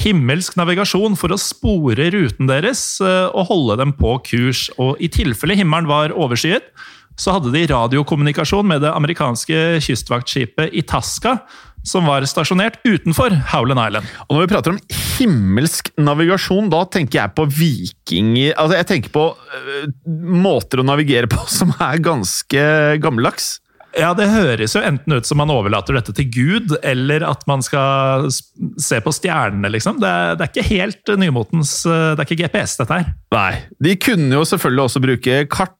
[0.00, 4.68] himmelsk navigasjon for å spore ruten deres eh, og holde dem på kurs.
[4.80, 6.70] Og i tilfelle himmelen var overskyet,
[7.18, 11.40] så hadde de radiokommunikasjon med det amerikanske kystvaktskipet Itasca,
[11.86, 14.10] som var stasjonert utenfor Howland Island.
[14.28, 14.80] Og Når vi prater om
[15.18, 21.30] himmelsk navigasjon, da tenker jeg på vikinger Altså, jeg tenker på uh, måter å navigere
[21.30, 22.68] på som er ganske
[23.02, 23.56] gammeldags.
[23.96, 27.64] Ja, det høres jo enten ut som man overlater dette til Gud, eller at man
[27.64, 29.98] skal se på stjernene, liksom.
[30.02, 33.10] Det er, det er ikke helt nymotens eh, Det er ikke GPS, dette her.
[33.34, 33.52] Nei.
[33.82, 35.77] De kunne jo selvfølgelig også bruke kart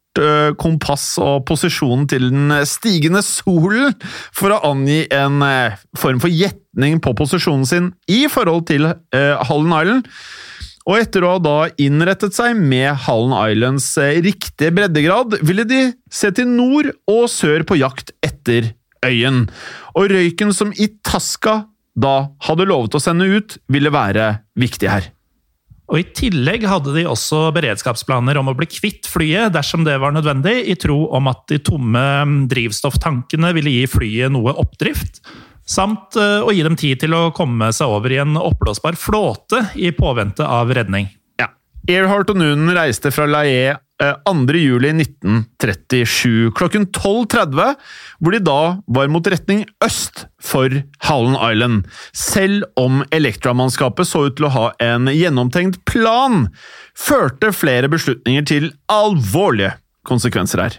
[0.59, 3.93] kompass og posisjonen til den stigende solen
[4.35, 9.35] for å angi en eh, form for gjetning på posisjonen sin i forhold til uh,
[9.49, 10.09] Hallen Island.
[10.89, 13.91] Og etter å ha da innrettet seg med Hallen Islands
[14.25, 18.71] riktige breddegrad, ville de se til nord og sør på jakt etter
[19.05, 19.45] øyen.
[19.93, 21.61] Og røyken som Itasca
[21.99, 22.15] da
[22.47, 25.11] hadde lovet å sende ut, ville være viktig her.
[25.89, 30.13] Og I tillegg hadde de også beredskapsplaner om å bli kvitt flyet dersom det var
[30.13, 32.03] nødvendig, i tro om at de tomme
[32.51, 35.23] drivstofftankene ville gi flyet noe oppdrift.
[35.69, 39.65] Samt eh, å gi dem tid til å komme seg over i en oppblåsbar flåte
[39.77, 41.09] i påvente av redning.
[41.87, 47.75] Earhart og Noonan reiste fra La Haye 2.07.1937 klokken 12.30,
[48.19, 50.69] hvor de da var mot retning øst for
[51.03, 51.85] Hallen Island.
[52.15, 56.47] Selv om Elektra-mannskapet så ut til å ha en gjennomtenkt plan,
[56.95, 59.73] førte flere beslutninger til alvorlige
[60.07, 60.73] konsekvenser her.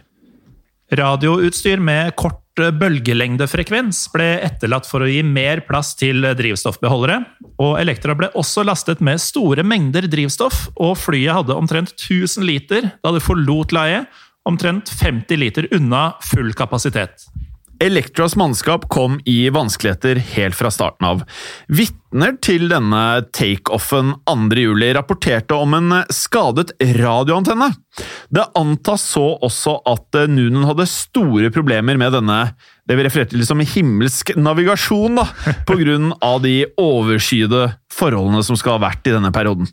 [0.97, 7.21] Radioutstyr med kort bølgelengdefrekvens ble etterlatt for å gi mer plass til drivstoffbeholdere,
[7.63, 12.91] og Elektra ble også lastet med store mengder drivstoff, og flyet hadde omtrent 1000 liter
[13.01, 14.05] da det forlot leie,
[14.49, 17.29] omtrent 50 liter unna full kapasitet.
[17.81, 21.23] Elektras mannskap kom i vanskeligheter helt fra starten av.
[21.73, 27.71] Vitner til denne takeoffen 2.7 rapporterte om en skadet radioantenne.
[28.29, 32.41] Det antas så også at Noonan hadde store problemer med denne
[32.85, 35.29] det vi refererte til som himmelsk navigasjon, da,
[36.33, 39.71] av de overskyede forholdene som skal ha vært i denne perioden.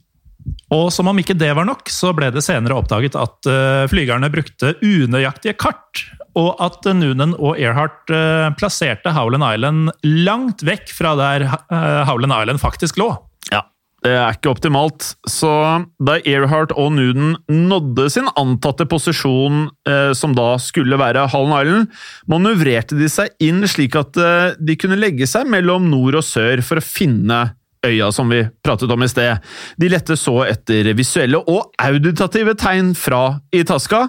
[0.71, 4.31] Og som om ikke det var nok, så ble det senere oppdaget at eh, flygerne
[4.31, 6.05] brukte unøyaktige kart
[6.37, 12.35] og at Noonan og Earhart uh, plasserte Howland Island langt vekk fra der uh, Howland
[12.35, 13.09] Island faktisk lå.
[13.51, 13.63] Ja,
[14.05, 15.09] det er ikke optimalt.
[15.29, 15.49] Så
[15.97, 22.01] da Earhart og Noonan nådde sin antatte posisjon, uh, som da skulle være Howland Island,
[22.29, 24.17] manøvrerte de seg inn slik at
[24.61, 27.47] de kunne legge seg mellom nord og sør for å finne
[27.85, 29.43] øya som vi pratet om i sted.
[29.79, 34.07] De lette så etter visuelle og auditative tegn fra Itasca,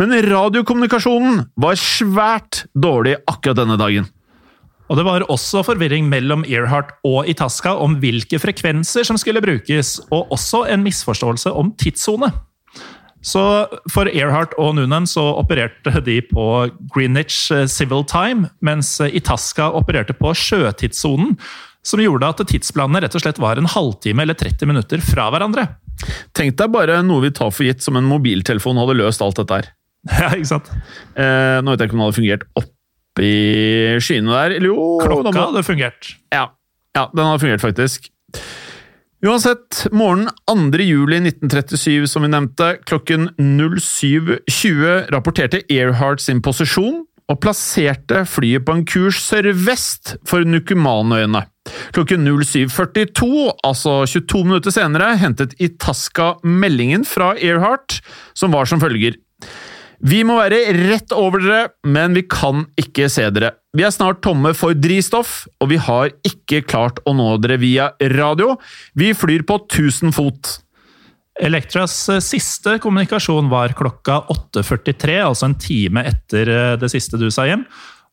[0.00, 4.08] men radiokommunikasjonen var svært dårlig akkurat denne dagen.
[4.90, 10.00] Og Det var også forvirring mellom Earhart og Itasca om hvilke frekvenser som skulle brukes,
[10.10, 12.32] og også en misforståelse om tidssone.
[13.22, 13.40] Så
[13.92, 16.46] for Earhart og Noonan så opererte de på
[16.94, 21.36] Greenwich Civil Time, mens Itasca opererte på sjøtidssonen,
[21.86, 25.66] som gjorde at tidsplanene rett og slett var en halvtime eller 30 minutter fra hverandre.
[26.36, 29.60] Tenk deg bare noe vi tar for gitt som en mobiltelefon hadde løst alt dette
[29.60, 29.70] her.
[30.16, 30.70] Ja, ikke sant?
[31.12, 33.32] Eh, nå vet jeg ikke om det hadde fungert oppi
[34.00, 34.54] skyene der.
[34.56, 36.14] Eller jo Klokka hadde fungert.
[36.32, 36.46] Ja,
[36.96, 38.08] ja, den hadde fungert, faktisk.
[39.20, 40.80] Uansett, morgenen 2.
[40.80, 48.74] juli 1937, som vi nevnte, klokken 07.20 rapporterte Earhart sin posisjon og plasserte flyet på
[48.76, 51.44] en kurs sørvest for Nukumanøyene.
[51.94, 58.00] Klokken 07.42, altså 22 minutter senere, hentet Itasca meldingen fra Earhart,
[58.34, 59.18] som var som følger.
[60.00, 63.52] Vi må være rett over dere, men vi kan ikke se dere.
[63.76, 67.90] Vi er snart tomme for drivstoff, og vi har ikke klart å nå dere via
[68.16, 68.56] radio.
[68.96, 70.56] Vi flyr på 1000 fot.
[71.38, 77.28] Elektras eh, siste kommunikasjon var klokka 8.43, altså en time etter eh, det siste du
[77.32, 77.64] sa hjem.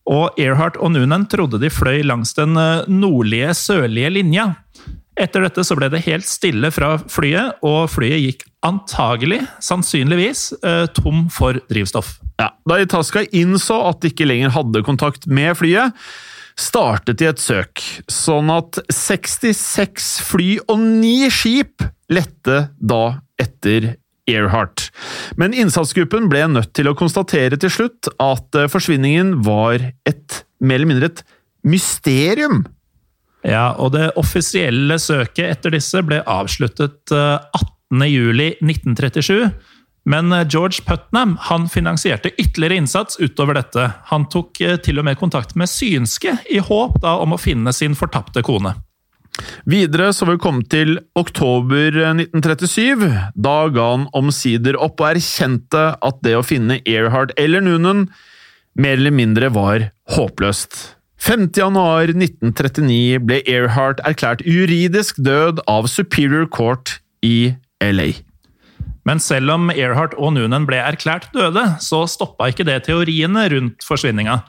[0.07, 4.51] Og Earhart og Noonan trodde de fløy langs den eh, nordlige, sørlige linja.
[5.17, 10.51] Etter dette så ble det helt stille fra flyet, og flyet gikk antagelig, sannsynligvis,
[10.93, 12.19] tom for drivstoff.
[12.37, 15.95] Ja, Da Itasca innså at de ikke lenger hadde kontakt med flyet,
[16.57, 17.81] startet de et søk,
[18.13, 23.03] sånn at 66 fly og 9 skip lette da
[23.41, 23.95] etter
[24.27, 24.89] Earhart.
[25.39, 30.81] Men innsatsgruppen ble nødt til å konstatere til slutt at eh, forsvinningen var et mer
[30.81, 31.23] eller mindre et
[31.67, 32.65] mysterium.
[33.47, 39.37] Ja, og det offisielle søket etter disse ble avsluttet 18.07.1937.
[39.37, 39.51] Eh,
[40.07, 43.83] men eh, George Putnam han finansierte ytterligere innsats utover dette.
[44.11, 47.95] Han tok til og med kontakt med synske, i håp da om å finne sin
[47.95, 48.75] fortapte kone.
[49.67, 53.07] Videre så vil vi komme til oktober 1937.
[53.35, 58.07] Da ga han omsider opp og erkjente at det å finne Earhart eller Noonan
[58.77, 60.77] mer eller mindre var håpløst.
[61.17, 61.49] 5.
[61.57, 68.11] januar 1939 ble Earhart erklært juridisk død av Superior Court i LA.
[69.07, 73.85] Men selv om Earhart og Noonan ble erklært døde, så stoppa ikke det teoriene rundt
[73.87, 74.41] forsvinninga.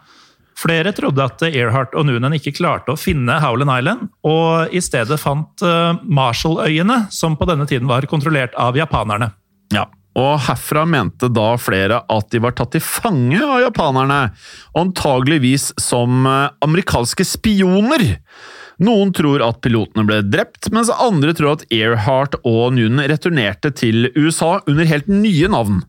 [0.59, 5.20] Flere trodde at Earhart og Noonan ikke klarte å finne Howland Island, og i stedet
[5.22, 9.30] fant eh, Marshalløyene, som på denne tiden var kontrollert av japanerne.
[9.74, 9.86] Ja,
[10.18, 14.32] og herfra mente da flere at de var tatt til fange av japanerne,
[14.78, 18.09] antageligvis som eh, amerikanske spioner.
[18.82, 24.11] Noen tror at pilotene ble drept, mens andre tror at Earhart og Noonan returnerte til
[24.18, 25.84] USA under helt nye navn.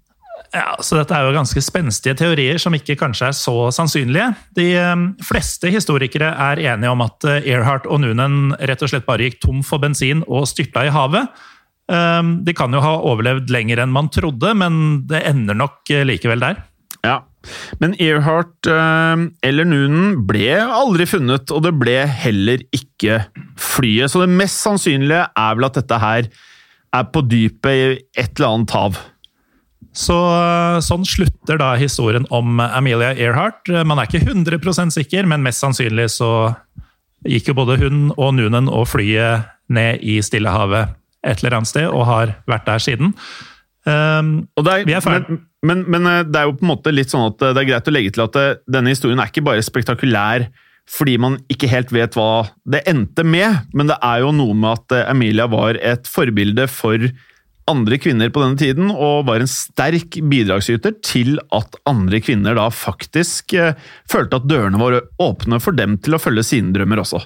[0.56, 4.32] Ja, så Dette er jo ganske spenstige teorier som ikke kanskje er så sannsynlige.
[4.58, 9.06] De ehm, fleste historikere er enige om at eh, Earhart og Noonan rett og slett
[9.06, 11.30] bare gikk tom for bensin og styrta i havet.
[11.90, 16.06] Um, de kan jo ha overlevd lenger enn man trodde, men det ender nok eh,
[16.06, 16.60] likevel der.
[17.06, 17.22] Ja,
[17.80, 23.22] men Earhart eh, eller Noonan ble aldri funnet, og det ble heller ikke
[23.58, 24.10] flyet.
[24.12, 26.30] Så det mest sannsynlige er vel at dette her
[26.90, 27.88] er på dypet i
[28.18, 29.02] et eller annet hav.
[29.96, 30.16] Så,
[30.86, 33.72] sånn slutter da historien om Amelia Earhart.
[33.90, 36.54] Man er ikke 100% sikker, men mest sannsynlig så
[37.28, 41.88] gikk jo både hun og Noonan og flyet ned i Stillehavet et eller annet sted,
[41.90, 43.14] og har vært der siden.
[43.88, 45.40] Um, er, vi er ferdig.
[45.64, 47.64] Men, men, men, eh, det er jo på en måte litt sånn at eh, det
[47.64, 50.48] er greit å legge til at det, eh, denne historien er ikke bare spektakulær
[50.90, 54.80] fordi man ikke helt vet hva det endte med, men det er jo noe med
[54.80, 57.04] at Emilia var et forbilde for
[57.70, 62.70] andre kvinner på denne tiden, og var en sterk bidragsyter til at andre kvinner da
[62.74, 63.76] faktisk eh,
[64.10, 67.24] følte at dørene var åpne for dem til å følge sine drømmer også.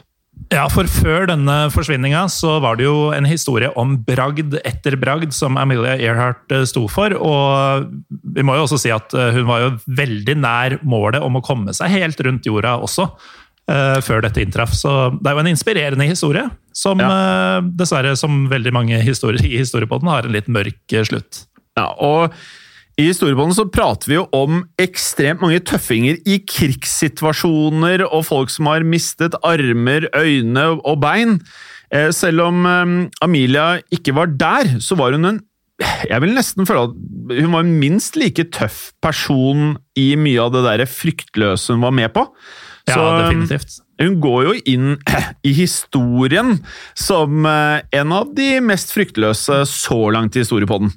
[0.51, 5.33] Ja, for før denne forsvinninga så var det jo en historie om bragd etter bragd
[5.33, 7.13] som Amelia Earhart eh, sto for.
[7.15, 7.87] Og
[8.35, 9.71] vi må jo også si at eh, hun var jo
[10.01, 13.07] veldig nær målet om å komme seg helt rundt jorda også.
[13.63, 14.73] Uh, før dette inntraff.
[14.75, 14.89] Så
[15.21, 16.41] det er jo en inspirerende historie,
[16.75, 17.07] som ja.
[17.07, 21.45] uh, dessverre, som veldig mange historier i historiepodden, har en litt mørk slutt.
[21.79, 22.35] Ja, og
[22.99, 28.69] i historiebåndet så prater vi jo om ekstremt mange tøffinger i krigssituasjoner og folk som
[28.69, 31.39] har mistet armer, øyne og bein.
[31.89, 32.93] Eh, selv om eh,
[33.25, 35.41] Amelia ikke var der, så var hun en
[35.81, 40.53] jeg vil nesten føle at hun var en minst like tøff person i mye av
[40.53, 42.27] det der fryktløse hun var med på.
[42.83, 43.77] Så, ja, definitivt.
[44.01, 44.89] Hun går jo inn
[45.49, 46.57] i historien
[46.99, 50.91] som eh, en av de mest fryktløse så langt i historiepodden.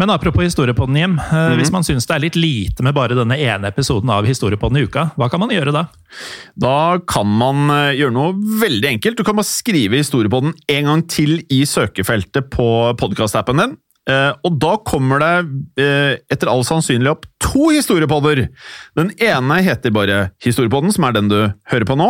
[0.00, 1.10] Men apropos Historiepodden, Jim.
[1.10, 1.56] Mm -hmm.
[1.56, 4.82] Hvis man syns det er litt lite med bare denne ene episoden av Historiepodden i
[4.82, 5.86] uka, hva kan man gjøre da?
[6.56, 9.16] Da kan man eh, gjøre noe veldig enkelt.
[9.16, 13.76] Du kan bare skrive Historiepodden en gang til i søkefeltet på podkastappen din.
[14.08, 18.46] Eh, og da kommer det eh, etter all sannsynlig opp to historiepodder.
[18.98, 21.38] Den ene heter bare Historiepodden, som er den du
[21.72, 22.08] hører på nå.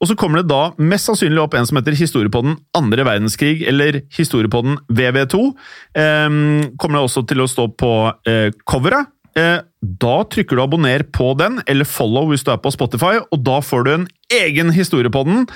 [0.00, 4.02] Og så kommer det da mest sannsynlig opp en som heter Historiepodden andre verdenskrig, eller
[4.16, 5.46] Historiepodden VV2.
[5.94, 6.28] Eh,
[6.76, 7.94] kommer det også til å stå på
[8.68, 9.16] coveret.
[9.30, 13.60] Da trykker du abonner på den, eller follow hvis du er på Spotify, og da
[13.64, 15.46] får du en egen historiepodden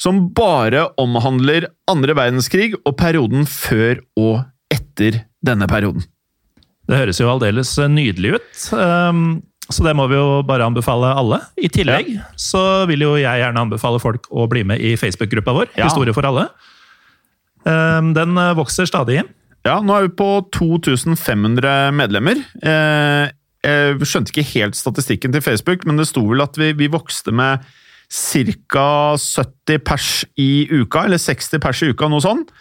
[0.00, 6.04] som bare omhandler andre verdenskrig og perioden før og etter denne perioden.
[6.88, 8.64] Det høres jo aldeles eh, nydelig ut.
[8.76, 9.26] Ehm,
[9.72, 11.40] så det må vi jo bare anbefale alle.
[11.56, 12.26] I tillegg ja.
[12.36, 15.88] så vil jo jeg gjerne anbefale folk å bli med i Facebook-gruppa vår, ja.
[15.88, 16.50] Historie for alle.
[17.68, 19.22] Ehm, den eh, vokser stadig.
[19.64, 22.42] Ja, nå er vi på 2500 medlemmer.
[22.60, 23.32] Eh,
[23.64, 27.32] jeg skjønte ikke helt statistikken til Facebook, men det sto vel at vi, vi vokste
[27.32, 27.64] med
[28.12, 29.16] ca.
[29.16, 32.52] 70 pers i uka, eller 60 pers i uka, noe sånt.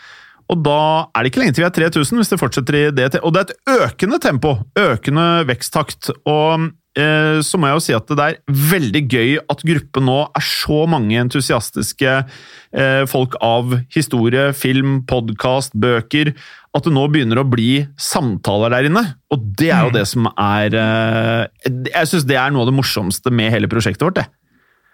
[0.51, 0.79] Og da
[1.13, 3.11] er det ikke lenge til vi er 3000, hvis det fortsetter i det.
[3.23, 6.11] Og det er et økende tempo, økende veksttakt.
[6.29, 6.67] Og
[6.99, 10.45] eh, så må jeg jo si at det er veldig gøy at gruppen nå er
[10.45, 16.33] så mange entusiastiske eh, folk av historie, film, podkast, bøker.
[16.73, 19.05] At det nå begynner å bli samtaler der inne.
[19.33, 19.97] Og det er jo mm.
[19.97, 24.05] det som er eh, Jeg syns det er noe av det morsomste med hele prosjektet
[24.09, 24.19] vårt.
[24.21, 24.29] det.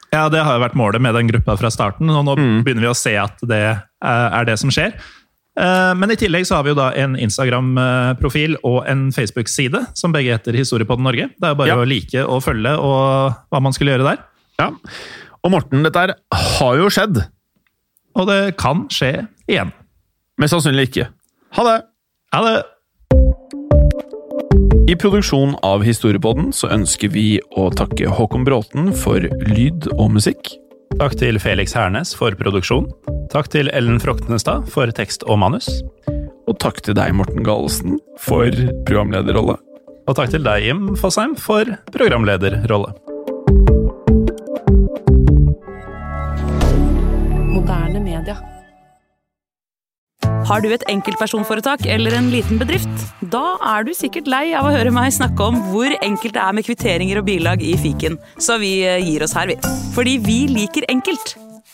[0.09, 2.61] Ja, det har jo vært målet med den gruppa fra starten, og nå mm.
[2.65, 3.61] begynner vi å se at det
[4.01, 4.95] er det som skjer.
[5.59, 10.13] Eh, men i tillegg så har vi jo da en Instagram-profil og en Facebook-side, som
[10.15, 11.29] begge heter Historiepodden Norge.
[11.35, 11.79] Det er bare ja.
[11.79, 14.23] å like og følge og hva man skulle gjøre der.
[14.61, 14.71] Ja.
[15.43, 16.15] Og Morten, dette her
[16.59, 17.21] har jo skjedd.
[18.19, 19.13] Og det kan skje
[19.49, 19.71] igjen.
[20.39, 21.09] Mest sannsynlig ikke.
[21.57, 21.77] Ha det!
[22.35, 22.57] Ha det!
[24.89, 27.27] I produksjonen av Historiepodden så ønsker vi
[27.57, 29.21] å takke Håkon Bråten for
[29.51, 30.55] lyd og musikk.
[30.97, 32.89] Takk til Felix Hernes for produksjon.
[33.29, 35.67] Takk til Ellen Froktenestad for tekst og manus.
[36.49, 38.49] Og takk til deg, Morten Galesen, for
[38.87, 39.53] programlederrolle.
[40.09, 42.89] Og takk til deg, Jim Fosheim, for programlederrolle.
[47.53, 48.39] Moderne media.
[50.49, 52.89] Har du et enkeltpersonforetak eller en liten bedrift?
[53.29, 56.57] Da er du sikkert lei av å høre meg snakke om hvor enkelt det er
[56.57, 59.59] med kvitteringer og bilag i fiken, så vi eh, gir oss her, vi.
[59.93, 61.35] Fordi vi liker enkelt.